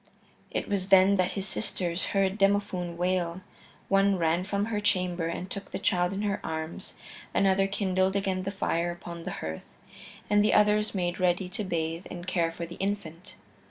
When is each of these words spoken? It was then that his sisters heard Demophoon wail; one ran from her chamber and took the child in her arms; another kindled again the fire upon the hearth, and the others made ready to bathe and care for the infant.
It 0.49 0.67
was 0.67 0.89
then 0.89 1.17
that 1.17 1.33
his 1.33 1.47
sisters 1.47 2.05
heard 2.07 2.39
Demophoon 2.39 2.97
wail; 2.97 3.41
one 3.87 4.17
ran 4.17 4.43
from 4.43 4.65
her 4.65 4.79
chamber 4.79 5.27
and 5.27 5.47
took 5.47 5.69
the 5.69 5.77
child 5.77 6.11
in 6.11 6.23
her 6.23 6.39
arms; 6.43 6.95
another 7.35 7.67
kindled 7.67 8.15
again 8.15 8.41
the 8.41 8.49
fire 8.49 8.89
upon 8.89 9.25
the 9.25 9.31
hearth, 9.45 9.65
and 10.27 10.43
the 10.43 10.55
others 10.55 10.95
made 10.95 11.19
ready 11.19 11.47
to 11.49 11.63
bathe 11.63 12.07
and 12.09 12.25
care 12.25 12.49
for 12.51 12.65
the 12.65 12.77
infant. 12.77 13.35